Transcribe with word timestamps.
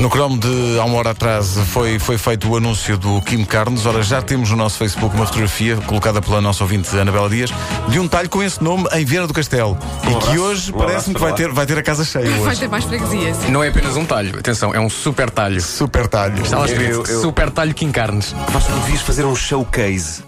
No 0.00 0.08
cromo 0.08 0.38
de 0.38 0.78
há 0.80 0.84
uma 0.84 0.96
hora 0.96 1.10
atrás 1.10 1.58
foi, 1.66 1.98
foi 1.98 2.16
feito 2.16 2.48
o 2.48 2.56
anúncio 2.56 2.96
do 2.96 3.20
Kim 3.20 3.44
Carnes. 3.44 3.84
Ora, 3.84 4.02
já 4.02 4.22
temos 4.22 4.48
no 4.50 4.56
nosso 4.56 4.78
Facebook 4.78 5.14
uma 5.14 5.26
fotografia 5.26 5.76
colocada 5.76 6.22
pela 6.22 6.40
nossa 6.40 6.64
ouvinte 6.64 6.96
Anabela 6.98 7.28
Dias 7.28 7.50
de 7.88 8.00
um 8.00 8.08
talho 8.08 8.28
com 8.30 8.42
esse 8.42 8.64
nome 8.64 8.88
em 8.94 9.04
Viana 9.04 9.26
do 9.26 9.34
Castelo. 9.34 9.76
Um 10.06 10.10
e 10.10 10.14
que 10.20 10.38
hoje 10.38 10.72
um 10.72 10.78
parece-me 10.78 11.14
que 11.14 11.20
vai 11.20 11.34
ter, 11.34 11.52
vai 11.52 11.66
ter 11.66 11.76
a 11.78 11.82
casa 11.82 12.02
cheia 12.04 12.24
Vai 12.40 12.40
hoje. 12.40 12.60
ter 12.60 12.68
mais 12.68 12.84
freguesia, 12.84 13.34
sim. 13.34 13.50
Não 13.50 13.62
é 13.62 13.68
apenas 13.68 13.94
um 13.94 14.06
talho, 14.06 14.38
atenção, 14.38 14.74
é 14.74 14.80
um 14.80 14.88
super 14.88 15.28
talho. 15.28 15.60
Super 15.60 16.06
talho. 16.08 16.42
Está 16.42 16.58
lá 16.58 16.64
escrito 16.66 16.90
Eu- 16.92 17.04
eu- 17.06 17.20
super 17.20 17.50
talho 17.50 17.74
Kim 17.74 17.92
Carnes. 17.92 18.34
Vasco, 18.48 18.72
tu 18.72 18.78
devias 18.80 19.02
fazer 19.02 19.26
um 19.26 19.36
showcase 19.36 20.22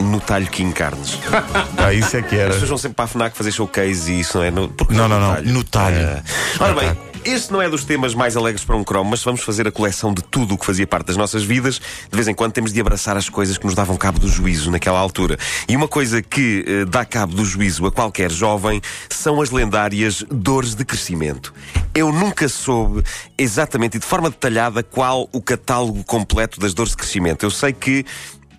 no 0.00 0.18
talho 0.18 0.46
King 0.46 0.72
Carnes. 0.72 1.18
Ah, 1.76 1.92
isso 1.92 2.16
é 2.16 2.22
que 2.22 2.34
As 2.36 2.40
era. 2.40 2.50
pessoas 2.52 2.68
vão 2.70 2.78
sempre 2.78 2.96
para 2.96 3.04
a 3.04 3.08
FNAC 3.08 3.36
fazer 3.36 3.52
showcase 3.52 4.10
e 4.12 4.20
isso 4.20 4.38
não 4.38 4.44
é 4.44 4.50
no. 4.50 4.68
porque 4.68 4.94
Não, 4.94 5.06
não, 5.08 5.20
no 5.20 5.34
não. 5.34 5.42
No 5.52 5.64
talho. 5.64 5.96
Ah. 6.18 6.22
Ora 6.64 6.74
bem, 6.74 6.96
este 7.24 7.52
não 7.52 7.60
é 7.60 7.68
dos 7.68 7.84
temas 7.84 8.14
mais 8.14 8.36
alegres 8.36 8.64
para 8.64 8.76
um 8.76 8.82
cromo, 8.82 9.10
mas 9.10 9.22
vamos 9.22 9.42
fazer 9.42 9.66
a 9.68 9.72
coleção 9.72 10.14
de 10.14 10.22
tudo 10.22 10.54
o 10.54 10.58
que 10.58 10.64
fazia 10.64 10.86
parte 10.86 11.08
das 11.08 11.16
nossas 11.16 11.42
vidas. 11.42 11.78
De 11.78 12.14
vez 12.16 12.26
em 12.28 12.34
quando 12.34 12.52
temos 12.52 12.72
de 12.72 12.80
abraçar 12.80 13.16
as 13.16 13.28
coisas 13.28 13.58
que 13.58 13.64
nos 13.64 13.74
davam 13.74 13.96
cabo 13.96 14.18
do 14.18 14.28
juízo 14.28 14.70
naquela 14.70 14.98
altura. 14.98 15.38
E 15.68 15.76
uma 15.76 15.88
coisa 15.88 16.22
que 16.22 16.64
eh, 16.66 16.84
dá 16.84 17.04
cabo 17.04 17.34
do 17.34 17.44
juízo 17.44 17.84
a 17.86 17.92
qualquer 17.92 18.30
jovem 18.30 18.80
são 19.08 19.40
as 19.40 19.50
lendárias 19.50 20.24
dores 20.30 20.74
de 20.74 20.84
crescimento. 20.84 21.52
Eu 21.94 22.12
nunca 22.12 22.48
soube 22.48 23.02
exatamente 23.36 23.96
e 23.96 24.00
de 24.00 24.06
forma 24.06 24.30
detalhada 24.30 24.82
qual 24.82 25.28
o 25.32 25.40
catálogo 25.40 26.02
completo 26.04 26.58
das 26.58 26.72
dores 26.72 26.92
de 26.92 26.96
crescimento. 26.96 27.44
Eu 27.44 27.50
sei 27.50 27.72
que 27.72 28.04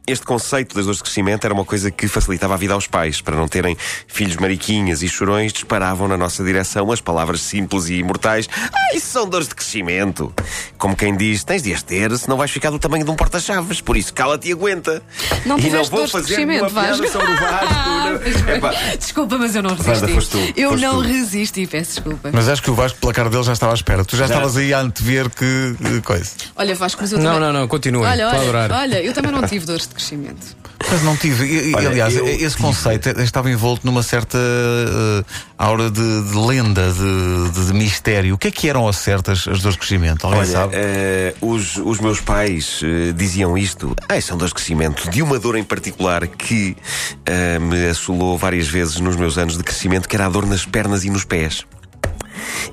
este 0.07 0.25
conceito 0.25 0.75
das 0.75 0.85
dores 0.85 0.97
de 0.97 1.03
crescimento 1.03 1.45
era 1.45 1.53
uma 1.53 1.63
coisa 1.63 1.91
que 1.91 2.07
facilitava 2.07 2.55
a 2.55 2.57
vida 2.57 2.73
aos 2.73 2.87
pais. 2.87 3.21
Para 3.21 3.35
não 3.35 3.47
terem 3.47 3.77
filhos 4.07 4.35
mariquinhas 4.37 5.01
e 5.03 5.07
chorões, 5.07 5.53
disparavam 5.53 6.07
na 6.07 6.17
nossa 6.17 6.43
direção 6.43 6.91
as 6.91 6.99
palavras 6.99 7.41
simples 7.41 7.87
e 7.87 7.95
imortais. 7.95 8.47
Ah, 8.73 8.95
isso 8.95 9.07
são 9.07 9.27
dores 9.29 9.47
de 9.47 9.55
crescimento. 9.55 10.33
Como 10.77 10.95
quem 10.95 11.15
diz, 11.15 11.43
tens 11.43 11.61
de 11.61 11.73
as 11.73 11.83
ter, 11.83 12.15
senão 12.17 12.35
vais 12.37 12.51
ficar 12.51 12.71
do 12.71 12.79
tamanho 12.79 13.05
de 13.05 13.11
um 13.11 13.15
porta-chaves. 13.15 13.79
Por 13.79 13.95
isso, 13.95 14.13
cala-te 14.13 14.49
e 14.49 14.51
aguenta. 14.51 15.01
Não 15.45 15.57
e 15.57 15.69
não 15.69 15.83
vou 15.85 15.89
dores 15.99 16.07
de 16.07 16.11
fazer 16.11 16.27
crescimento, 16.35 16.69
Vasco. 16.69 17.07
sobre 17.07 17.31
o 17.31 17.37
Vasco. 17.37 17.73
não- 18.47 18.55
Epá, 18.55 18.71
Desculpa, 18.99 19.37
mas 19.37 19.55
eu 19.55 19.63
não 19.63 19.75
resisti. 19.75 20.13
Foste 20.13 20.29
tu, 20.31 20.53
eu 20.59 20.75
não 20.77 20.95
tu. 20.95 21.07
resisti, 21.07 21.67
peço 21.67 21.93
desculpa. 22.01 22.29
Mas 22.33 22.49
acho 22.49 22.61
que 22.61 22.69
o 22.69 22.73
Vasco, 22.73 22.99
pela 22.99 23.13
cara 23.13 23.29
dele, 23.29 23.43
já 23.43 23.53
estava 23.53 23.71
à 23.71 23.75
espera. 23.75 24.03
Tu 24.03 24.17
já, 24.17 24.25
estavas 24.25 24.57
aí 24.57 24.73
a 24.73 24.79
antever 24.79 25.29
que 25.29 25.45
eh, 25.45 26.01
coisa. 26.03 26.31
Olha, 26.55 26.75
Vasco, 26.75 26.99
mas 27.01 27.11
eu 27.13 27.19
Não, 27.19 27.33
também... 27.35 27.39
não, 27.53 27.59
não, 27.61 27.67
continua. 27.67 28.07
Olha, 28.09 28.27
olha, 28.27 28.75
olha, 28.75 29.01
eu 29.01 29.13
também 29.13 29.31
não 29.31 29.43
tive 29.47 29.65
dores 29.65 29.83
de 29.83 29.87
crescimento. 29.89 30.00
Mas 30.89 31.03
não 31.03 31.15
tive. 31.15 31.73
Olha, 31.75 31.89
aliás, 31.89 32.15
eu 32.15 32.27
esse 32.27 32.57
conceito 32.57 33.09
estava 33.21 33.49
envolto 33.51 33.85
numa 33.85 34.01
certa 34.03 34.37
eh, 34.37 35.23
aura 35.57 35.89
de, 35.91 36.23
de 36.23 36.35
lenda, 36.37 36.91
de, 36.91 37.51
de- 37.51 37.65
de 37.67 37.73
mistério. 37.73 38.33
O 38.35 38.37
que 38.37 38.47
é 38.47 38.51
que 38.51 38.67
eram 38.67 38.81
ao 38.85 38.91
certo 38.93 39.31
as, 39.31 39.47
as 39.47 39.61
dores 39.61 39.73
de 39.73 39.77
crescimento? 39.77 40.25
Alguém 40.25 40.41
Olha, 40.41 40.51
sabe? 40.51 40.73
eh, 40.75 41.33
os, 41.39 41.77
os 41.77 41.99
meus 41.99 42.19
pais 42.19 42.81
eh, 42.83 43.11
diziam 43.13 43.57
isto. 43.57 43.95
Ah, 44.09 44.19
são 44.19 44.35
dores 44.37 44.49
de 44.49 44.55
crescimento. 44.55 45.09
De 45.09 45.21
uma 45.21 45.37
dor 45.39 45.55
em 45.55 45.63
particular 45.63 46.27
que 46.27 46.75
me 47.61 47.89
assolou 47.89 48.37
várias 48.37 48.67
vezes 48.67 48.99
nos 48.99 49.15
meus 49.15 49.37
anos 49.37 49.57
de 49.57 49.63
crescimento, 49.63 50.09
que 50.09 50.15
era 50.15 50.25
a 50.25 50.29
dor 50.29 50.45
nas 50.45 50.65
pernas 50.65 51.05
e 51.05 51.09
nos 51.09 51.23
pés. 51.23 51.63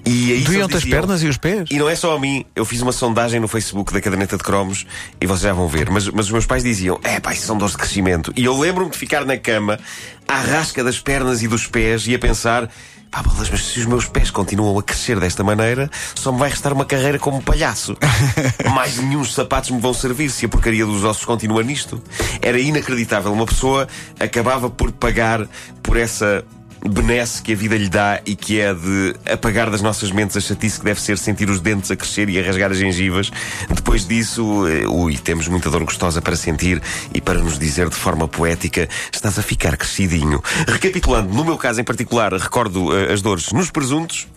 E 0.05 0.33
aí 0.33 0.41
Doíam-te 0.43 0.77
as 0.77 0.85
pernas 0.85 1.23
e 1.23 1.29
os 1.29 1.37
pés? 1.37 1.69
E 1.71 1.79
não 1.79 1.89
é 1.89 1.95
só 1.95 2.17
a 2.17 2.21
mim, 2.21 2.45
eu 2.55 2.65
fiz 2.65 2.81
uma 2.81 2.93
sondagem 2.93 3.41
no 3.41 3.49
Facebook 3.49 3.93
da 3.93 4.01
caderneta 4.01 4.37
de 4.37 4.43
cromos 4.43 4.87
e 5.21 5.27
vocês 5.27 5.43
já 5.43 5.53
vão 5.53 5.69
ver. 5.69 5.91
Mas, 5.91 6.09
mas 6.09 6.27
os 6.27 6.33
meus 6.33 6.47
pais 6.47 6.63
diziam: 6.63 6.99
é 7.03 7.21
pá, 7.21 7.33
isso 7.33 7.47
são 7.47 7.57
dores 7.57 7.73
de 7.73 7.79
crescimento. 7.79 8.33
E 8.37 8.45
eu 8.45 8.59
lembro-me 8.59 8.91
de 8.91 8.99
ficar 8.99 9.25
na 9.25 9.37
cama, 9.37 9.79
à 10.27 10.41
rasca 10.41 10.83
das 10.83 10.99
pernas 11.01 11.43
e 11.43 11.49
dos 11.49 11.67
pés, 11.67 12.07
e 12.07 12.15
a 12.15 12.19
pensar: 12.19 12.69
pá, 13.11 13.23
bolas, 13.23 13.51
mas 13.51 13.65
se 13.65 13.81
os 13.81 13.87
meus 13.87 14.07
pés 14.07 14.31
continuam 14.31 14.79
a 14.79 14.83
crescer 14.83 15.19
desta 15.19 15.43
maneira, 15.43 15.91
só 16.15 16.33
me 16.33 16.39
vai 16.39 16.51
restar 16.51 16.73
uma 16.73 16.85
carreira 16.85 17.19
como 17.19 17.43
palhaço. 17.43 17.97
Mais 18.75 18.99
nenhum 18.99 19.25
sapatos 19.25 19.71
me 19.71 19.81
vão 19.81 19.95
servir 19.95 20.31
se 20.31 20.47
a 20.47 20.49
porcaria 20.49 20.85
dos 20.85 21.05
ossos 21.05 21.25
continua 21.25 21.63
nisto. 21.63 22.03
Era 22.41 22.59
inacreditável. 22.59 23.33
Uma 23.33 23.47
pessoa 23.47 23.89
acabava 24.19 24.71
por 24.71 24.93
pagar 24.93 25.47
por 25.83 25.97
essa 25.97 26.45
benesse 26.87 27.43
que 27.43 27.53
a 27.53 27.57
vida 27.57 27.77
lhe 27.77 27.89
dá 27.89 28.21
e 28.25 28.37
que 28.37 28.61
é 28.61 28.73
de 28.75 29.15
apagar 29.31 29.71
das 29.71 29.83
nossas 29.83 30.11
mentes 30.11 30.37
a 30.37 30.41
chatice 30.41 30.79
que 30.79 30.85
deve 30.85 31.01
ser 31.01 31.19
sentir 31.19 31.49
os 31.49 31.61
dentes 31.61 31.91
a 31.91 31.97
crescer 31.97 32.29
e 32.29 32.39
a 32.39 32.43
rasgar 32.43 32.71
as 32.71 32.79
gengivas. 32.79 33.31
Depois 33.69 34.07
disso, 34.07 34.67
eh, 34.69 34.87
ui, 34.87 35.17
temos 35.17 35.49
muita 35.49 35.71
dor 35.71 35.85
gostosa 35.85 36.21
para 36.21 36.37
sentir 36.37 36.81
e 37.13 37.21
para 37.21 37.39
nos 37.39 37.59
dizer 37.59 37.89
de 37.89 37.97
forma 37.97 38.29
poética: 38.29 38.89
estás 39.13 39.39
a 39.39 39.43
ficar 39.43 39.77
crescidinho. 39.77 40.43
Recapitulando, 40.67 41.33
no 41.33 41.45
meu 41.45 41.57
caso 41.57 41.81
em 41.81 41.85
particular, 41.85 42.33
recordo 42.33 42.97
eh, 42.97 43.13
as 43.13 43.23
dores 43.23 43.53
nos 43.53 43.71
presuntos. 43.71 44.29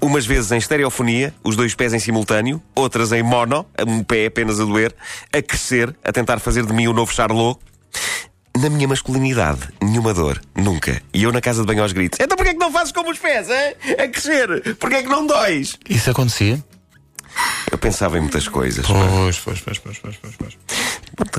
Umas 0.00 0.26
vezes 0.26 0.50
em 0.52 0.58
estereofonia, 0.58 1.34
os 1.44 1.56
dois 1.56 1.74
pés 1.74 1.92
em 1.92 1.98
simultâneo, 1.98 2.62
outras 2.74 3.12
em 3.12 3.22
mono, 3.22 3.66
um 3.86 4.02
pé 4.02 4.26
apenas 4.26 4.58
a 4.58 4.64
doer, 4.64 4.94
a 5.32 5.42
crescer, 5.42 5.94
a 6.04 6.12
tentar 6.12 6.38
fazer 6.38 6.64
de 6.64 6.72
mim 6.72 6.86
o 6.86 6.92
novo 6.92 7.12
Charlot. 7.12 7.58
Na 8.58 8.68
minha 8.68 8.88
masculinidade, 8.88 9.60
nenhuma 9.80 10.12
dor, 10.12 10.40
nunca. 10.56 11.00
E 11.14 11.22
eu 11.22 11.32
na 11.32 11.40
casa 11.40 11.60
de 11.60 11.66
banho 11.66 11.82
aos 11.82 11.92
gritos. 11.92 12.18
Então 12.20 12.36
porquê 12.36 12.50
é 12.50 12.54
que 12.54 12.60
não 12.60 12.72
fazes 12.72 12.92
como 12.92 13.10
os 13.10 13.18
pés, 13.18 13.48
hein? 13.48 13.74
A 13.98 14.08
crescer? 14.08 14.76
Porquê 14.76 14.96
é 14.96 15.02
que 15.02 15.08
não 15.08 15.26
dóis? 15.26 15.76
Isso 15.88 16.10
acontecia? 16.10 16.62
Eu 17.70 17.78
pensava 17.78 18.18
em 18.18 18.22
muitas 18.22 18.48
coisas. 18.48 18.84
Pois, 18.84 19.38
pois, 19.38 19.60
pois, 19.60 19.78
pois, 19.78 19.98
pois, 19.98 20.16
pois. 20.16 20.34
pois. 20.36 20.56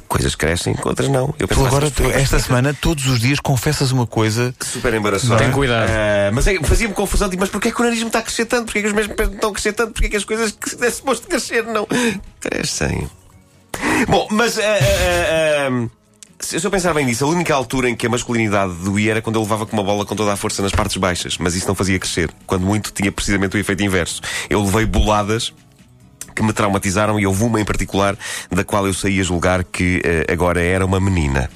Coisas 0.08 0.36
crescem, 0.36 0.76
outras 0.84 1.10
não. 1.10 1.34
Eu 1.38 1.48
Tu 1.48 1.66
agora, 1.66 1.86
essas 1.88 1.96
tu, 1.98 2.10
esta 2.12 2.40
semana, 2.40 2.74
todos 2.74 3.06
os 3.08 3.20
dias, 3.20 3.40
confessas 3.40 3.92
uma 3.92 4.08
coisa. 4.08 4.54
Super 4.62 4.94
embaraçoso. 4.94 5.36
Tem 5.38 5.52
cuidado. 5.52 5.90
Ah, 5.90 6.32
mas 6.34 6.48
é- 6.48 6.58
fazia-me 6.64 6.94
confusão, 6.94 7.30
tipo, 7.30 7.42
mas 7.42 7.50
porquê 7.50 7.72
que 7.72 7.82
o 7.82 7.84
nariz 7.84 8.02
está 8.02 8.20
a 8.20 8.22
crescer 8.22 8.46
tanto? 8.46 8.66
Porquê 8.66 8.82
que 8.82 8.88
os 8.88 8.94
meus 8.94 9.08
pés 9.08 9.28
não 9.30 9.36
estão 9.36 9.50
a 9.50 9.54
crescer 9.54 9.74
tanto? 9.74 9.92
Porquê 9.94 10.10
que 10.10 10.18
as 10.18 10.24
coisas 10.24 10.52
que 10.52 10.84
é 10.86 10.90
suposto 10.90 11.28
crescer 11.28 11.64
não 11.66 11.86
crescem? 12.40 13.10
Bom, 14.08 14.28
mas. 14.32 14.58
ah, 14.60 14.64
ah, 14.64 15.88
se 16.42 16.60
se 16.60 16.66
eu 16.66 16.72
pensar 16.72 16.94
bem 16.94 17.06
nisso, 17.06 17.24
a 17.24 17.28
única 17.28 17.54
altura 17.54 17.90
em 17.90 17.96
que 17.96 18.06
a 18.06 18.10
masculinidade 18.10 18.74
doía 18.74 19.12
era 19.12 19.22
quando 19.22 19.36
eu 19.38 19.42
levava 19.42 19.66
com 19.66 19.74
uma 19.74 19.84
bola 19.84 20.06
com 20.06 20.16
toda 20.16 20.34
a 20.34 20.36
força 20.36 20.62
nas 20.62 20.72
partes 20.72 20.98
baixas, 20.98 21.38
mas 21.38 21.56
isso 21.56 21.68
não 21.68 21.76
fazia 21.76 21.98
crescer. 22.00 22.30
Quando 22.46 22.66
muito 22.66 22.92
tinha 22.92 23.12
precisamente 23.12 23.56
o 23.56 23.60
efeito 23.60 23.84
inverso. 23.84 24.22
Eu 24.50 24.64
levei 24.64 24.86
boladas 24.86 25.54
que 26.36 26.44
me 26.44 26.54
traumatizaram 26.54 27.20
e 27.20 27.28
houve 27.28 27.44
uma 27.44 27.60
em 27.60 27.66
particular 27.66 28.18
da 28.50 28.64
qual 28.64 28.88
eu 28.88 28.94
saí 28.94 29.20
a 29.20 29.24
julgar 29.24 29.64
que 29.64 30.02
eh, 30.04 30.32
agora 30.32 30.62
era 30.62 30.86
uma 30.86 31.00
menina. 31.00 31.50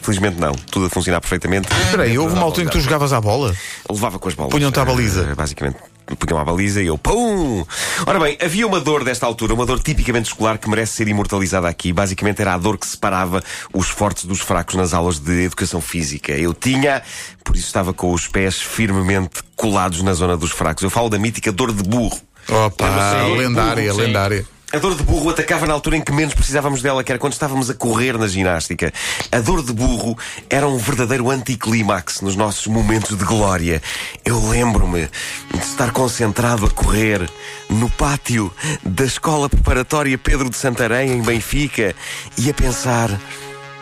Felizmente 0.00 0.38
não, 0.38 0.52
tudo 0.52 0.86
a 0.86 0.90
funcionar 0.90 1.20
perfeitamente. 1.20 1.68
Espera 1.84 2.04
aí, 2.04 2.18
houve 2.18 2.34
uma 2.34 2.44
altura 2.44 2.66
em 2.66 2.68
que 2.68 2.72
tu 2.72 2.80
jogavas 2.80 3.12
à 3.12 3.20
bola? 3.20 3.54
Levava 3.90 4.18
com 4.18 4.28
as 4.28 4.34
bolas. 4.34 4.52
Punham-te 4.52 4.78
à 4.78 4.84
baliza. 4.84 5.28
Eh, 5.30 5.34
basicamente, 5.34 5.78
punham 6.18 6.38
à 6.38 6.44
baliza 6.44 6.82
e 6.82 6.86
eu 6.86 6.98
pum! 6.98 7.64
Ora 8.06 8.20
bem, 8.20 8.36
havia 8.40 8.66
uma 8.66 8.80
dor 8.80 9.04
desta 9.04 9.26
altura, 9.26 9.54
uma 9.54 9.64
dor 9.64 9.80
tipicamente 9.80 10.26
escolar 10.26 10.58
que 10.58 10.68
merece 10.68 10.92
ser 10.92 11.08
imortalizada 11.08 11.68
aqui. 11.68 11.92
Basicamente 11.92 12.40
era 12.40 12.54
a 12.54 12.58
dor 12.58 12.76
que 12.76 12.86
separava 12.86 13.42
os 13.72 13.88
fortes 13.88 14.24
dos 14.24 14.40
fracos 14.40 14.74
nas 14.74 14.92
aulas 14.92 15.18
de 15.18 15.44
educação 15.44 15.80
física. 15.80 16.32
Eu 16.32 16.52
tinha, 16.52 17.02
por 17.42 17.56
isso 17.56 17.66
estava 17.66 17.92
com 17.92 18.12
os 18.12 18.28
pés 18.28 18.60
firmemente 18.60 19.42
colados 19.56 20.02
na 20.02 20.12
zona 20.12 20.36
dos 20.36 20.50
fracos. 20.50 20.82
Eu 20.82 20.90
falo 20.90 21.08
da 21.08 21.18
mítica 21.18 21.50
dor 21.50 21.72
de 21.72 21.82
burro. 21.82 22.20
Opa, 22.48 23.24
lendária, 23.36 23.92
lendária. 23.92 24.46
A 24.74 24.78
dor 24.80 24.96
de 24.96 25.04
burro 25.04 25.30
atacava 25.30 25.68
na 25.68 25.72
altura 25.72 25.96
em 25.96 26.00
que 26.00 26.10
menos 26.10 26.34
precisávamos 26.34 26.82
dela, 26.82 27.04
que 27.04 27.12
era 27.12 27.18
quando 27.18 27.32
estávamos 27.32 27.70
a 27.70 27.74
correr 27.74 28.18
na 28.18 28.26
ginástica. 28.26 28.92
A 29.30 29.38
dor 29.38 29.62
de 29.62 29.72
burro 29.72 30.18
era 30.50 30.66
um 30.66 30.76
verdadeiro 30.76 31.30
anticlímax 31.30 32.20
nos 32.20 32.34
nossos 32.34 32.66
momentos 32.66 33.16
de 33.16 33.24
glória. 33.24 33.80
Eu 34.24 34.48
lembro-me 34.48 35.08
de 35.52 35.60
estar 35.60 35.92
concentrado 35.92 36.66
a 36.66 36.70
correr 36.70 37.30
no 37.70 37.88
pátio 37.88 38.52
da 38.84 39.04
Escola 39.04 39.48
Preparatória 39.48 40.18
Pedro 40.18 40.50
de 40.50 40.56
Santarém, 40.56 41.12
em 41.12 41.22
Benfica, 41.22 41.94
e 42.36 42.50
a 42.50 42.54
pensar: 42.54 43.16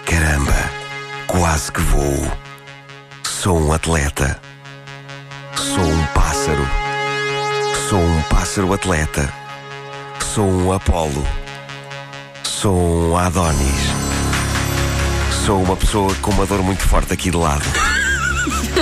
caramba, 0.04 0.70
quase 1.26 1.72
que 1.72 1.80
vou. 1.80 2.30
Sou 3.22 3.59
um 3.59 3.72
atleta. 3.72 4.38
Sou 5.56 5.84
um 5.84 6.06
pássaro. 6.09 6.69
Sou 7.88 7.98
um 7.98 8.22
pássaro 8.24 8.74
atleta. 8.74 9.41
Sou 10.34 10.46
um 10.46 10.72
Apolo. 10.72 11.22
Sou 12.42 12.74
um 12.74 13.18
Adonis. 13.18 13.84
Sou 15.44 15.62
uma 15.62 15.76
pessoa 15.76 16.14
com 16.22 16.30
uma 16.30 16.46
dor 16.46 16.62
muito 16.62 16.80
forte 16.88 17.12
aqui 17.12 17.30
de 17.30 17.36
lado. 17.36 17.62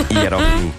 e 0.09 0.17
era 0.17 0.39
o 0.39 0.41
fim. 0.41 0.73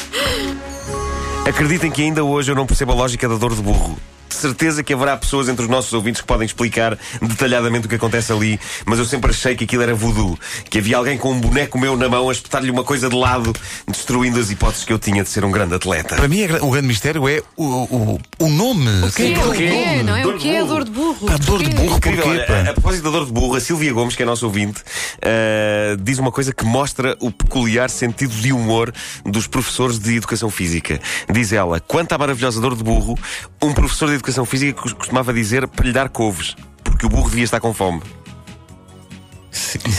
Acreditem 1.45 1.91
que 1.91 2.01
ainda 2.01 2.23
hoje 2.23 2.53
eu 2.53 2.55
não 2.55 2.65
percebo 2.65 2.93
a 2.93 2.95
lógica 2.95 3.27
da 3.27 3.35
dor 3.35 3.53
de 3.53 3.61
burro. 3.61 3.97
Certeza 4.41 4.81
que 4.83 4.91
haverá 4.93 5.15
pessoas 5.17 5.47
entre 5.49 5.61
os 5.63 5.69
nossos 5.69 5.93
ouvintes 5.93 6.19
que 6.21 6.25
podem 6.27 6.45
explicar 6.47 6.97
detalhadamente 7.21 7.85
o 7.85 7.89
que 7.89 7.95
acontece 7.95 8.31
ali, 8.33 8.59
mas 8.85 8.97
eu 8.97 9.05
sempre 9.05 9.29
achei 9.29 9.55
que 9.55 9.65
aquilo 9.65 9.83
era 9.83 9.93
voodoo. 9.93 10.37
Que 10.69 10.79
havia 10.79 10.97
alguém 10.97 11.15
com 11.17 11.31
um 11.31 11.39
boneco 11.39 11.77
meu 11.79 11.95
na 11.95 12.09
mão 12.09 12.27
a 12.27 12.31
espetar-lhe 12.31 12.71
uma 12.71 12.83
coisa 12.83 13.07
de 13.07 13.15
lado, 13.15 13.53
destruindo 13.87 14.39
as 14.39 14.49
hipóteses 14.49 14.83
que 14.83 14.91
eu 14.91 14.97
tinha 14.97 15.21
de 15.23 15.29
ser 15.29 15.45
um 15.45 15.51
grande 15.51 15.75
atleta. 15.75 16.15
Para 16.15 16.27
mim, 16.27 16.41
é 16.41 16.55
o 16.61 16.71
grande 16.71 16.87
mistério 16.87 17.27
é 17.29 17.43
o, 17.55 17.63
o, 17.65 18.19
o 18.39 18.49
nome. 18.49 18.89
O 19.05 19.11
que 19.11 19.33
é, 19.33 19.37
o 19.45 19.51
que 19.51 19.63
é, 19.63 20.03
não 20.03 20.15
é? 20.15 20.23
Dor 20.23 20.33
O 20.33 20.37
de 20.37 20.43
que 20.43 20.49
é 20.49 20.59
a 20.59 20.65
burro. 20.65 20.73
dor 20.73 20.83
de 20.85 20.91
burro? 20.91 21.25
Pá, 21.27 21.37
dor 21.37 21.63
de 21.63 21.69
burro. 21.69 21.97
Incrível, 21.97 22.23
Porquê, 22.23 22.39
pá? 22.47 22.53
a, 22.53 22.69
a 22.69 22.73
propósito 22.73 23.03
da 23.03 23.09
dor 23.11 23.25
de 23.27 23.31
burro, 23.31 23.55
a 23.55 23.59
Silvia 23.61 23.93
Gomes, 23.93 24.15
que 24.15 24.23
é 24.23 24.25
nosso 24.25 24.45
ouvinte, 24.47 24.81
ah, 25.21 25.95
diz 26.01 26.17
uma 26.17 26.31
coisa 26.31 26.51
que 26.53 26.65
mostra 26.65 27.15
o 27.19 27.29
peculiar 27.31 27.89
sentido 27.89 28.33
de 28.33 28.51
humor 28.51 28.91
dos 29.23 29.45
professores 29.45 29.99
de 29.99 30.15
educação 30.15 30.49
física. 30.49 30.99
Diz 31.31 31.51
ela: 31.53 31.79
quanto 31.79 32.13
à 32.13 32.17
maravilhosa 32.17 32.59
dor 32.59 32.75
de 32.75 32.83
burro, 32.83 33.17
um 33.61 33.71
professor 33.73 34.07
de 34.07 34.15
educação 34.15 34.30
educação 34.31 34.45
física 34.45 34.81
cos- 34.81 34.93
costumava 34.93 35.33
dizer 35.33 35.67
para 35.67 35.85
lhe 35.85 35.91
dar 35.93 36.09
couves, 36.09 36.55
porque 36.83 37.05
o 37.05 37.09
burro 37.09 37.29
devia 37.29 37.43
estar 37.43 37.59
com 37.59 37.73
fome. 37.73 38.01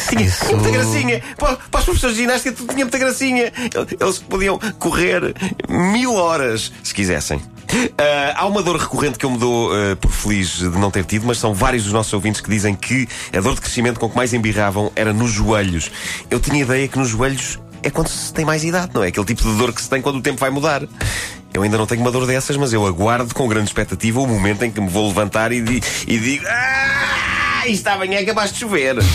Tinha, 0.08 0.22
isso- 0.24 0.46
muita 0.56 0.70
gracinha. 0.70 1.22
Para, 1.38 1.56
para 1.56 1.78
os 1.80 1.84
professores 1.84 2.16
de 2.16 2.22
ginástica 2.22 2.56
tudo 2.56 2.72
tinha 2.72 2.84
muita 2.84 2.98
gracinha. 2.98 3.52
Eles 4.00 4.18
podiam 4.18 4.58
correr 4.78 5.34
mil 5.68 6.14
horas 6.14 6.72
se 6.82 6.94
quisessem. 6.94 7.40
Ah, 7.98 8.34
há 8.36 8.46
uma 8.46 8.62
dor 8.62 8.76
recorrente 8.76 9.18
que 9.18 9.24
eu 9.26 9.30
me 9.30 9.38
dou 9.38 9.70
ah, 9.72 9.96
por 9.96 10.10
feliz 10.10 10.48
de 10.58 10.68
não 10.68 10.90
ter 10.90 11.04
tido, 11.04 11.26
mas 11.26 11.38
são 11.38 11.52
vários 11.54 11.84
dos 11.84 11.92
nossos 11.92 12.12
ouvintes 12.12 12.40
que 12.40 12.48
dizem 12.50 12.74
que 12.74 13.06
a 13.36 13.40
dor 13.40 13.54
de 13.54 13.60
crescimento 13.60 14.00
com 14.00 14.08
que 14.08 14.16
mais 14.16 14.32
embirravam 14.32 14.90
era 14.96 15.12
nos 15.12 15.30
joelhos. 15.30 15.90
Eu 16.30 16.40
tinha 16.40 16.62
ideia 16.62 16.88
que 16.88 16.98
nos 16.98 17.08
joelhos 17.08 17.58
é 17.82 17.90
quando 17.90 18.08
se 18.08 18.32
tem 18.32 18.44
mais 18.44 18.64
idade, 18.64 18.92
não 18.94 19.02
é? 19.04 19.08
Aquele 19.08 19.26
tipo 19.26 19.42
de 19.42 19.56
dor 19.56 19.72
que 19.72 19.82
se 19.82 19.88
tem 19.90 20.00
quando 20.02 20.16
o 20.16 20.22
tempo 20.22 20.38
vai 20.40 20.50
mudar. 20.50 20.82
Eu 21.54 21.62
ainda 21.62 21.76
não 21.76 21.86
tenho 21.86 22.00
uma 22.00 22.10
dor 22.10 22.26
dessas, 22.26 22.56
mas 22.56 22.72
eu 22.72 22.86
aguardo 22.86 23.34
com 23.34 23.46
grande 23.46 23.66
expectativa 23.68 24.18
o 24.20 24.26
momento 24.26 24.62
em 24.64 24.70
que 24.70 24.80
me 24.80 24.88
vou 24.88 25.08
levantar 25.08 25.52
e, 25.52 25.60
di- 25.60 25.82
e 26.06 26.18
digo. 26.18 26.44
Ah, 26.48 27.66
isto 27.66 27.86
amanhã 27.88 28.18
é 28.20 28.24
capaz 28.24 28.52
de 28.52 28.58
chover. 28.60 28.96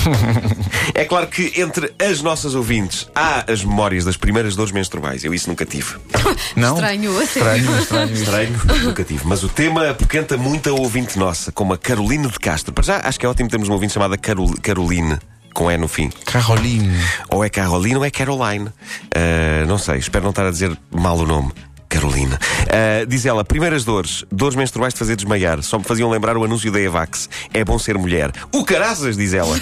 É 0.93 1.05
claro 1.05 1.27
que 1.27 1.53
entre 1.61 1.93
as 1.99 2.21
nossas 2.23 2.55
ouvintes 2.55 3.07
há 3.13 3.43
as 3.51 3.63
memórias 3.63 4.03
das 4.05 4.17
primeiras 4.17 4.55
dores 4.55 4.71
menstruais. 4.71 5.23
Eu 5.23 5.31
isso 5.33 5.47
nunca 5.47 5.63
tive. 5.65 5.95
Não? 6.55 6.73
Estranho. 6.75 7.21
Estranho, 7.21 7.77
estranho. 7.79 8.13
Estranho, 8.13 8.61
nunca 8.83 9.03
tive. 9.03 9.21
Mas 9.25 9.43
o 9.43 9.49
tema 9.49 9.89
apoquenta 9.91 10.37
muito 10.37 10.69
a 10.69 10.73
ouvinte 10.73 11.19
nossa, 11.19 11.51
como 11.51 11.73
a 11.73 11.77
Caroline 11.77 12.27
de 12.27 12.39
Castro. 12.39 12.73
Para 12.73 12.83
já, 12.83 13.01
acho 13.03 13.19
que 13.19 13.25
é 13.27 13.29
ótimo 13.29 13.47
termos 13.49 13.67
uma 13.67 13.75
ouvinte 13.75 13.93
chamada 13.93 14.17
Carol- 14.17 14.55
Caroline. 14.61 15.19
Com 15.57 15.71
E 15.71 15.75
no 15.75 15.87
fim. 15.87 16.11
Caroline. 16.23 16.95
Ou 17.31 17.43
é 17.43 17.49
Caroline 17.49 17.95
ou 17.95 18.05
é 18.05 18.11
Caroline. 18.11 18.69
Ah, 19.15 19.65
não 19.65 19.79
sei, 19.79 19.97
espero 19.97 20.23
não 20.23 20.29
estar 20.29 20.45
a 20.45 20.51
dizer 20.51 20.77
mal 20.91 21.17
o 21.17 21.25
nome. 21.25 21.51
Carolina. 21.89 22.37
Ah, 22.69 23.03
diz 23.07 23.25
ela: 23.25 23.43
primeiras 23.43 23.83
dores, 23.83 24.23
dores 24.31 24.55
menstruais 24.55 24.93
de 24.93 24.99
fazer 24.99 25.15
desmaiar. 25.15 25.63
Só 25.63 25.79
me 25.79 25.83
faziam 25.83 26.11
lembrar 26.11 26.37
o 26.37 26.43
anúncio 26.43 26.71
da 26.71 26.79
Evax. 26.79 27.27
É 27.51 27.65
bom 27.65 27.79
ser 27.79 27.97
mulher. 27.97 28.31
O 28.53 28.63
caraças, 28.63 29.17
diz 29.17 29.33
ela. 29.33 29.57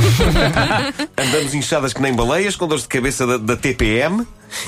Andamos 1.17 1.53
inchadas 1.53 1.93
que 1.93 2.01
nem 2.01 2.13
baleias, 2.13 2.57
com 2.57 2.67
dores 2.67 2.83
de 2.83 2.89
cabeça 2.89 3.25
da, 3.25 3.37
da 3.37 3.55
TPM. 3.55 4.27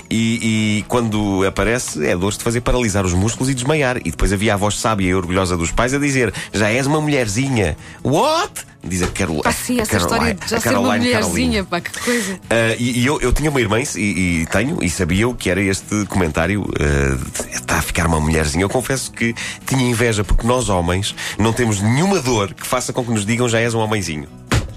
E, 0.09 0.79
e 0.79 0.85
quando 0.87 1.43
aparece, 1.45 2.05
é 2.05 2.15
dores 2.15 2.37
de 2.37 2.43
fazer 2.43 2.61
paralisar 2.61 3.05
os 3.05 3.13
músculos 3.13 3.49
e 3.49 3.53
desmaiar. 3.53 3.97
E 3.97 4.11
depois 4.11 4.31
havia 4.33 4.53
a 4.53 4.57
voz 4.57 4.77
sábia 4.79 5.07
e 5.09 5.15
orgulhosa 5.15 5.55
dos 5.57 5.71
pais 5.71 5.93
a 5.93 5.97
dizer: 5.99 6.33
Já 6.53 6.69
és 6.69 6.85
uma 6.87 6.99
mulherzinha. 7.01 7.77
What? 8.03 8.65
Diz 8.83 9.01
a 9.01 9.07
Carol 9.07 9.41
Pá, 9.41 9.51
sim, 9.51 9.81
essa 9.81 9.97
história 9.97 10.17
Caroline- 10.35 10.39
de 10.45 10.49
já 10.49 10.59
ser 10.61 10.69
uma 10.69 10.81
Caroline 10.83 11.05
mulherzinha, 11.05 11.63
Caroline. 11.63 11.63
pá, 11.63 11.81
que 11.81 11.99
coisa. 11.99 12.39
Ah, 12.49 12.75
e 12.79 12.99
e 13.01 13.05
eu, 13.05 13.19
eu 13.19 13.33
tinha 13.33 13.49
uma 13.49 13.59
irmã 13.59 13.79
e, 13.81 13.99
e 14.41 14.45
tenho, 14.49 14.81
e 14.81 14.89
sabia 14.89 15.27
o 15.27 15.33
que 15.33 15.49
era 15.49 15.61
este 15.61 16.05
comentário. 16.05 16.63
ah, 16.79 17.17
Está 17.53 17.79
a 17.79 17.81
ficar 17.81 18.07
uma 18.07 18.19
mulherzinha. 18.19 18.63
Eu 18.63 18.69
confesso 18.69 19.11
que 19.11 19.33
tinha 19.65 19.83
inveja, 19.89 20.23
porque 20.23 20.47
nós 20.47 20.69
homens 20.69 21.13
não 21.37 21.51
temos 21.51 21.81
nenhuma 21.81 22.21
dor 22.21 22.53
que 22.53 22.65
faça 22.65 22.93
com 22.93 23.03
que 23.03 23.11
nos 23.11 23.25
digam 23.25 23.49
já 23.49 23.59
és 23.59 23.73
um 23.73 23.79
homenzinho. 23.79 24.27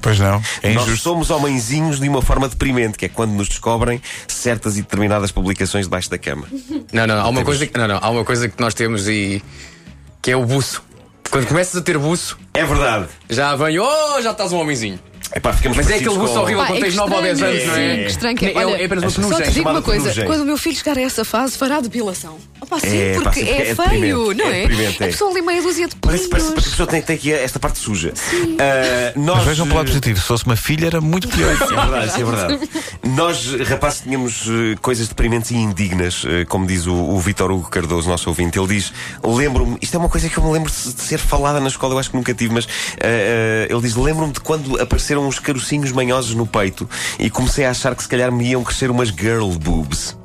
Pois 0.02 0.18
não, 0.18 0.42
é 0.62 0.72
Nós 0.72 0.84
injusto. 0.86 1.02
somos 1.04 1.30
homenzinhos 1.30 2.00
de 2.00 2.08
uma 2.08 2.22
forma 2.22 2.48
deprimente, 2.48 2.96
que 2.96 3.04
é 3.04 3.08
quando 3.08 3.32
nos 3.32 3.48
descobrem 3.48 4.00
certas 4.26 4.78
e 4.78 4.82
determinadas 4.82 5.30
publicações 5.30 5.86
debaixo 5.86 6.08
da 6.10 6.16
cama. 6.18 6.46
Não, 6.92 7.06
não, 7.06 7.20
há 7.20 7.28
uma, 7.28 7.44
coisa 7.44 7.66
que, 7.66 7.78
não, 7.78 7.86
não, 7.86 7.98
há 8.00 8.08
uma 8.10 8.24
coisa 8.24 8.48
que 8.48 8.60
nós 8.60 8.72
temos 8.74 9.08
e. 9.08 9.42
que 10.22 10.30
é 10.30 10.36
o 10.36 10.44
buço. 10.46 10.82
Quando 11.30 11.46
começas 11.46 11.76
a 11.76 11.82
ter 11.82 11.96
buço, 11.98 12.38
É 12.54 12.64
verdade. 12.64 13.06
já 13.28 13.54
vem, 13.54 13.78
oh, 13.78 14.20
já 14.20 14.32
estás 14.32 14.52
um 14.52 14.58
homenzinho. 14.58 14.98
Epá, 15.34 15.52
ficamos 15.52 15.76
Mas 15.76 15.88
é 15.90 15.94
aquele 15.94 16.10
com- 16.10 16.20
horrível 16.24 16.58
Pá, 16.58 16.66
quando 16.66 16.78
é 16.78 16.80
tens 16.80 16.94
9 16.96 17.14
ou 17.14 17.22
10 17.22 17.38
estranho, 17.38 17.54
anos, 17.54 17.66
não 17.68 17.74
sim, 17.74 17.80
é? 17.80 17.96
que 18.04 18.10
estranho 18.10 18.36
que 18.36 18.46
é. 18.46 18.52
É, 18.52 18.56
Olha, 18.66 18.82
é 18.82 18.84
apenas 18.84 19.04
uma 19.04 19.10
Só 19.10 19.20
te 19.20 19.28
penugem. 19.30 19.52
digo 19.52 19.68
uma 19.70 19.82
coisa: 19.82 20.02
penugem. 20.04 20.26
quando 20.26 20.40
o 20.40 20.44
meu 20.44 20.58
filho 20.58 20.76
chegar 20.76 20.98
a 20.98 21.00
essa 21.02 21.24
fase, 21.24 21.56
fará 21.56 21.80
depilação. 21.80 22.36
Opa, 22.60 22.78
sim, 22.80 22.96
É, 22.98 23.12
porque 23.14 23.40
sim, 23.40 23.48
é, 23.48 23.70
é 23.70 23.74
feio, 23.74 24.34
não 24.34 24.46
é 24.46 24.64
é? 24.64 24.66
a 24.66 24.90
é. 24.90 24.92
pessoa 25.08 25.30
ali 25.30 25.40
meia 25.40 25.62
dúzia 25.62 25.88
de 25.88 25.96
Parece, 25.96 26.28
parece, 26.28 26.28
pelinhos. 26.28 26.50
parece 26.50 26.52
que 26.52 26.58
a 26.58 26.70
pessoa 26.72 26.86
tem, 26.86 27.02
tem 27.02 27.16
aqui 27.16 27.32
esta 27.32 27.58
parte 27.58 27.78
suja. 27.78 28.12
Ah, 28.58 29.12
nós, 29.16 29.36
Mas 29.38 29.46
vejam 29.46 29.66
pelo 29.66 29.78
lado 29.78 29.86
positivo, 29.88 30.20
se 30.20 30.26
fosse 30.26 30.44
uma 30.46 30.56
filha 30.56 30.86
era 30.86 31.00
muito 31.00 31.28
pior. 31.28 31.50
É 31.52 31.56
verdade, 31.56 32.20
é 32.20 32.24
verdade. 32.24 32.70
Nós, 33.04 33.54
rapazes, 33.68 34.00
tínhamos 34.02 34.44
eh, 34.48 34.76
coisas 34.82 35.08
deprimentes 35.08 35.50
e 35.52 35.54
indignas, 35.56 36.24
eh, 36.26 36.44
como 36.44 36.66
diz 36.66 36.86
o, 36.86 36.92
o 36.94 37.18
Vitor 37.18 37.50
Hugo 37.50 37.68
Cardoso, 37.70 38.08
nosso 38.08 38.28
ouvinte. 38.28 38.58
Ele 38.58 38.68
diz: 38.68 38.92
Lembro-me, 39.24 39.78
isto 39.80 39.94
é 39.94 39.98
uma 39.98 40.08
coisa 40.08 40.28
que 40.28 40.36
eu 40.36 40.44
me 40.44 40.52
lembro 40.52 40.70
de 40.70 40.76
ser 40.76 41.18
falada 41.18 41.60
na 41.60 41.68
escola, 41.68 41.94
eu 41.94 41.98
acho 41.98 42.10
que 42.10 42.16
nunca 42.16 42.34
tive, 42.34 42.52
mas 42.52 42.66
eh, 42.98 43.66
ele 43.70 43.80
diz: 43.80 43.94
Lembro-me 43.94 44.32
de 44.32 44.40
quando 44.40 44.80
apareceram 44.80 45.19
uns 45.26 45.38
carocinhos 45.38 45.92
manhosos 45.92 46.34
no 46.34 46.46
peito 46.46 46.88
e 47.18 47.30
comecei 47.30 47.64
a 47.64 47.70
achar 47.70 47.94
que 47.94 48.02
se 48.02 48.08
calhar 48.08 48.32
me 48.32 48.50
iam 48.50 48.62
crescer 48.62 48.90
umas 48.90 49.08
girl 49.08 49.50
boobs. 49.58 50.16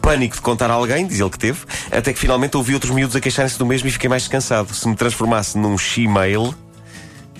Pânico 0.00 0.36
de 0.36 0.40
contar 0.40 0.70
a 0.70 0.74
alguém, 0.74 1.06
diz 1.06 1.18
ele 1.18 1.30
que 1.30 1.38
teve, 1.38 1.60
até 1.90 2.12
que 2.12 2.18
finalmente 2.18 2.56
ouvi 2.56 2.74
outros 2.74 2.92
miúdos 2.92 3.16
a 3.16 3.20
queixarem-se 3.20 3.58
do 3.58 3.66
mesmo 3.66 3.88
e 3.88 3.90
fiquei 3.90 4.08
mais 4.08 4.22
descansado. 4.22 4.72
Se 4.72 4.86
me 4.88 4.94
transformasse 4.94 5.58
num 5.58 5.76
she-mail, 5.76 6.54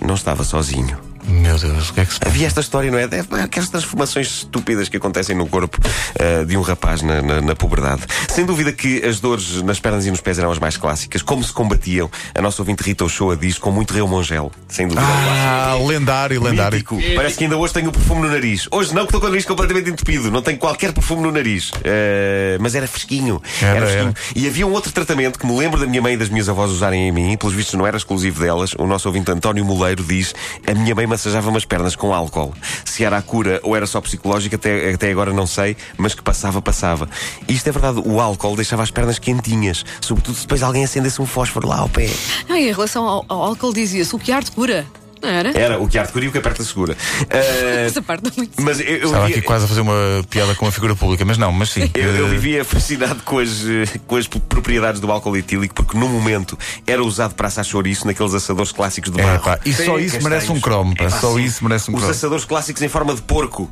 não 0.00 0.14
estava 0.14 0.42
sozinho. 0.42 1.05
Meu 1.28 1.58
Deus, 1.58 1.90
o 1.90 1.94
que 1.94 2.00
é 2.00 2.04
que 2.04 2.12
se 2.14 2.20
passa? 2.20 2.30
Havia 2.32 2.46
esta 2.46 2.60
história, 2.60 2.90
não 2.90 2.98
é? 2.98 3.06
Deve- 3.08 3.40
Aquelas 3.40 3.68
transformações 3.68 4.26
estúpidas 4.28 4.88
que 4.88 4.96
acontecem 4.96 5.34
no 5.36 5.46
corpo 5.46 5.78
ah, 6.20 6.44
de 6.44 6.56
um 6.56 6.60
rapaz 6.62 7.02
na, 7.02 7.20
na, 7.20 7.40
na 7.40 7.54
puberdade. 7.56 8.02
Sem 8.28 8.44
dúvida 8.46 8.72
que 8.72 9.04
as 9.04 9.18
dores 9.20 9.62
nas 9.62 9.80
pernas 9.80 10.06
e 10.06 10.10
nos 10.10 10.20
pés 10.20 10.38
eram 10.38 10.50
as 10.50 10.58
mais 10.58 10.76
clássicas. 10.76 11.22
Como 11.22 11.42
se 11.42 11.52
combatiam? 11.52 12.10
A 12.34 12.40
nossa 12.40 12.62
ouvinte 12.62 12.82
Rita 12.82 13.04
Ochoa 13.04 13.36
diz 13.36 13.58
com 13.58 13.70
muito 13.72 13.92
reumongel. 13.92 14.52
Sem 14.68 14.86
dúvida. 14.86 15.06
Ah, 15.06 15.76
lendário, 15.86 16.42
lendário. 16.42 16.76
Mítico. 16.76 16.98
Parece 17.16 17.36
que 17.36 17.44
ainda 17.44 17.56
hoje 17.56 17.72
tenho 17.72 17.88
o 17.88 17.92
perfume 17.92 18.22
no 18.22 18.28
nariz. 18.28 18.68
Hoje 18.70 18.94
não, 18.94 19.02
que 19.02 19.08
estou 19.08 19.20
com 19.20 19.26
o 19.26 19.30
nariz 19.30 19.44
completamente 19.44 19.90
entupido. 19.90 20.30
Não 20.30 20.42
tenho 20.42 20.58
qualquer 20.58 20.92
perfume 20.92 21.22
no 21.22 21.32
nariz. 21.32 21.70
Eh, 21.84 22.56
mas 22.60 22.74
era 22.74 22.86
fresquinho. 22.86 23.42
Era, 23.60 23.84
fresquinho. 23.86 24.14
E 24.34 24.46
havia 24.46 24.66
um 24.66 24.72
outro 24.72 24.92
tratamento 24.92 25.38
que 25.38 25.46
me 25.46 25.56
lembro 25.58 25.80
da 25.80 25.86
minha 25.86 26.00
mãe 26.02 26.14
e 26.14 26.16
das 26.16 26.28
minhas 26.28 26.48
avós 26.48 26.70
usarem 26.70 27.08
em 27.08 27.12
mim, 27.12 27.32
e 27.32 27.36
pelos 27.36 27.54
vistos 27.54 27.74
não 27.74 27.86
era 27.86 27.96
exclusivo 27.96 28.40
delas. 28.40 28.74
O 28.78 28.86
nosso 28.86 29.08
ouvinte 29.08 29.30
António 29.30 29.64
Moleiro 29.64 30.04
diz: 30.04 30.34
A 30.66 30.74
minha 30.74 30.94
mãe 30.94 31.06
massajava-me 31.16 31.56
as 31.56 31.64
pernas 31.64 31.96
com 31.96 32.12
álcool. 32.12 32.52
Se 32.84 33.02
era 33.02 33.16
a 33.16 33.22
cura 33.22 33.58
ou 33.62 33.74
era 33.74 33.86
só 33.86 34.00
psicológica, 34.02 34.56
até, 34.56 34.92
até 34.92 35.10
agora 35.10 35.32
não 35.32 35.46
sei, 35.46 35.76
mas 35.96 36.14
que 36.14 36.22
passava, 36.22 36.60
passava. 36.60 37.08
Isto 37.48 37.68
é 37.68 37.72
verdade, 37.72 38.02
o 38.04 38.20
álcool 38.20 38.54
deixava 38.54 38.82
as 38.82 38.90
pernas 38.90 39.18
quentinhas, 39.18 39.84
sobretudo 40.00 40.34
se 40.34 40.42
depois 40.42 40.62
alguém 40.62 40.84
acendesse 40.84 41.20
um 41.20 41.26
fósforo 41.26 41.66
lá 41.66 41.78
ao 41.78 41.88
pé. 41.88 42.10
Ah, 42.48 42.58
em 42.58 42.70
relação 42.70 43.06
ao, 43.06 43.24
ao 43.28 43.42
álcool, 43.42 43.72
dizia-se 43.72 44.14
o 44.14 44.18
que 44.18 44.30
arde 44.30 44.50
cura. 44.50 44.86
Não 45.22 45.28
era? 45.28 45.50
Era 45.58 45.78
o 45.80 45.88
que 45.88 45.98
arte 45.98 46.16
e 46.18 46.28
o 46.28 46.32
que 46.32 46.38
aperta 46.38 46.62
segura. 46.64 46.96
Eh, 47.30 47.84
Essa 47.88 48.02
parte 48.02 48.24
não 48.24 48.30
é 48.30 48.34
muito. 48.36 48.60
mas 48.62 48.80
eu, 48.80 48.86
eu 48.86 49.06
Estava 49.06 49.26
aqui 49.26 49.40
quase 49.42 49.64
a 49.64 49.68
fazer 49.68 49.80
uma 49.80 49.94
piada 50.30 50.54
com 50.54 50.66
a 50.66 50.72
figura 50.72 50.94
pública, 50.94 51.24
mas 51.24 51.38
não, 51.38 51.52
mas 51.52 51.70
sim. 51.70 51.90
Eu, 51.94 52.14
eu 52.14 52.26
Eh, 52.26 52.30
vivia 52.30 52.64
fascinado 52.64 53.22
com 53.24 53.38
as, 53.38 53.62
com 54.06 54.16
as 54.16 54.26
propriedades 54.26 55.00
do 55.00 55.10
álcool 55.10 55.36
etílico, 55.36 55.74
porque 55.74 55.96
no 55.98 56.08
momento 56.08 56.58
era 56.86 57.02
usado 57.02 57.34
para 57.34 57.48
assar 57.48 57.64
chouriço 57.64 58.06
naqueles 58.06 58.34
assadores 58.34 58.72
clássicos 58.72 59.10
de 59.10 59.20
É, 59.20 59.24
barro. 59.24 59.42
pá, 59.44 59.58
e 59.64 59.72
só 59.72 59.98
isso 59.98 60.22
merece 60.22 60.50
um 60.52 60.60
cromo, 60.60 60.94
pá, 60.96 61.08
só 61.10 61.34
sim. 61.34 61.44
isso 61.44 61.64
merece 61.64 61.90
um 61.90 61.94
Os 61.94 62.00
cromo. 62.00 62.10
assadores 62.14 62.44
clássicos 62.44 62.82
em 62.82 62.88
forma 62.88 63.14
de 63.14 63.22
porco. 63.22 63.70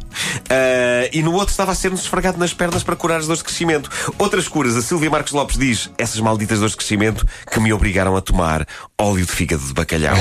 Ah, 0.50 1.08
e 1.12 1.22
no 1.22 1.32
outro 1.32 1.50
estava 1.50 1.72
a 1.72 1.74
ser-nos 1.74 2.02
esfregado 2.02 2.38
nas 2.38 2.52
pernas 2.54 2.82
para 2.82 2.96
curar 2.96 3.18
as 3.20 3.26
dores 3.26 3.38
de 3.40 3.44
crescimento. 3.44 3.90
Outras 4.18 4.48
curas, 4.48 4.76
a 4.76 4.82
Silvia 4.82 5.10
Marques 5.10 5.32
Lopes 5.32 5.56
diz: 5.58 5.90
essas 5.98 6.20
malditas 6.20 6.58
dores 6.58 6.72
de 6.72 6.78
crescimento 6.78 7.26
que 7.50 7.60
me 7.60 7.72
obrigaram 7.72 8.16
a 8.16 8.20
tomar 8.20 8.66
óleo 8.98 9.24
de 9.26 9.32
fígado 9.32 9.62
de 9.64 9.72
bacalhau. 9.72 10.14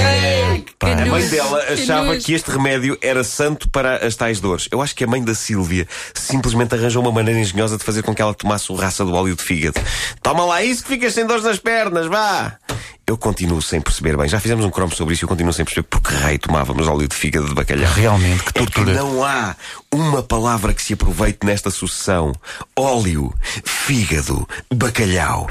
A 0.81 0.95
mãe 1.13 1.27
dela 1.29 1.63
achava 1.71 2.17
que 2.17 2.33
este 2.33 2.49
remédio 2.51 2.97
era 3.01 3.23
santo 3.23 3.69
para 3.69 4.05
as 4.05 4.15
tais 4.15 4.39
dores. 4.39 4.67
Eu 4.71 4.81
acho 4.81 4.95
que 4.95 5.03
a 5.03 5.07
mãe 5.07 5.23
da 5.23 5.35
Sílvia 5.35 5.87
simplesmente 6.13 6.73
arranjou 6.75 7.01
uma 7.01 7.11
maneira 7.11 7.39
engenhosa 7.39 7.77
de 7.77 7.83
fazer 7.83 8.03
com 8.03 8.13
que 8.13 8.21
ela 8.21 8.33
tomasse 8.33 8.71
o 8.71 8.75
raça 8.75 9.05
do 9.05 9.13
óleo 9.13 9.35
de 9.35 9.43
fígado. 9.43 9.79
Toma 10.21 10.45
lá 10.45 10.63
isso 10.63 10.83
que 10.83 10.89
ficas 10.89 11.13
sem 11.13 11.25
dores 11.25 11.43
nas 11.43 11.59
pernas, 11.59 12.07
vá! 12.07 12.57
Eu 13.05 13.17
continuo 13.17 13.61
sem 13.61 13.81
perceber 13.81 14.15
bem. 14.15 14.29
Já 14.29 14.39
fizemos 14.39 14.63
um 14.63 14.69
cromo 14.69 14.95
sobre 14.95 15.13
isso 15.13 15.23
e 15.23 15.25
eu 15.25 15.29
continuo 15.29 15.51
sem 15.51 15.65
perceber 15.65 15.85
porque 15.89 16.13
raio 16.13 16.39
tomávamos 16.39 16.87
óleo 16.87 17.07
de 17.07 17.15
fígado 17.15 17.47
de 17.47 17.53
bacalhau. 17.53 17.91
Realmente, 17.93 18.43
que 18.43 18.49
É 18.49 18.65
que 18.65 18.71
tortura. 18.71 18.93
não 18.93 19.23
há 19.23 19.55
uma 19.91 20.23
palavra 20.23 20.73
que 20.73 20.81
se 20.81 20.93
aproveite 20.93 21.39
nesta 21.45 21.69
sucessão. 21.69 22.31
Óleo, 22.75 23.33
fígado, 23.65 24.47
bacalhau. 24.73 25.49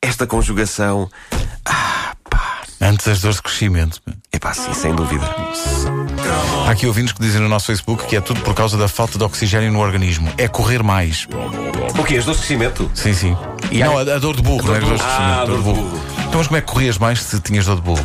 Esta 0.00 0.26
conjugação. 0.26 1.10
Ah. 1.64 1.97
Antes 2.80 3.08
as 3.08 3.20
dores 3.20 3.36
de 3.36 3.42
crescimento. 3.42 4.00
É 4.30 4.38
pá, 4.38 4.54
sim, 4.54 4.72
sem 4.72 4.94
dúvida. 4.94 5.24
Há 6.66 6.70
aqui 6.70 6.86
ouvintes 6.86 7.12
que 7.12 7.20
dizem 7.20 7.40
no 7.40 7.48
nosso 7.48 7.66
Facebook 7.66 8.06
que 8.06 8.14
é 8.16 8.20
tudo 8.20 8.40
por 8.42 8.54
causa 8.54 8.76
da 8.76 8.86
falta 8.86 9.18
de 9.18 9.24
oxigênio 9.24 9.72
no 9.72 9.80
organismo. 9.80 10.30
É 10.38 10.46
correr 10.46 10.82
mais. 10.82 11.26
O 11.98 12.04
quê? 12.04 12.16
As 12.18 12.24
dores 12.24 12.40
de 12.40 12.46
crescimento? 12.46 12.90
Sim, 12.94 13.12
sim. 13.14 13.36
E 13.72 13.78
não, 13.80 13.98
a, 13.98 14.02
a 14.02 14.18
dor 14.18 14.36
de 14.36 14.42
burro, 14.42 14.68
não 14.68 14.76
é? 14.76 14.78
de 14.80 14.86
Ah, 15.02 15.44
dor 15.44 15.56
de 15.58 15.62
dor 15.64 15.74
de 15.74 15.80
burro. 15.80 16.00
Então, 16.28 16.38
mas 16.38 16.46
como 16.46 16.58
é 16.58 16.60
que 16.60 16.66
corrias 16.66 16.98
mais 16.98 17.20
se 17.22 17.40
tinhas 17.40 17.66
dor 17.66 17.76
de 17.76 17.82
burro? 17.82 18.04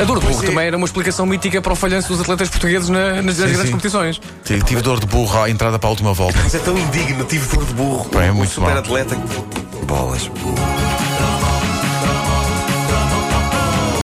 A 0.00 0.04
dor 0.04 0.20
de 0.20 0.26
burro 0.26 0.42
também 0.42 0.66
era 0.68 0.76
uma 0.76 0.86
explicação 0.86 1.26
mítica 1.26 1.60
para 1.60 1.72
o 1.72 1.76
falhanço 1.76 2.08
dos 2.08 2.20
atletas 2.20 2.48
portugueses 2.48 2.88
na- 2.88 3.16
nas, 3.16 3.24
nas 3.24 3.34
Sim, 3.36 3.42
grandes 3.42 3.62
sim. 3.66 3.70
competições. 3.72 4.20
Tive 4.44 4.62
tive 4.64 4.80
dor 4.80 5.00
de 5.00 5.06
burro 5.06 5.42
à 5.42 5.50
entrada 5.50 5.78
para 5.78 5.88
a 5.88 5.90
última 5.90 6.14
volta. 6.14 6.38
Mas 6.42 6.54
é 6.54 6.58
tão 6.60 6.78
indigno, 6.78 7.24
tive 7.24 7.46
dor 7.54 7.64
de 7.66 7.74
burro. 7.74 8.04
Pá, 8.08 8.24
é 8.24 8.30
um 8.32 8.36
muito 8.36 8.52
super 8.52 8.70
mau. 8.70 8.78
atleta. 8.78 9.16
Bolas. 9.86 10.30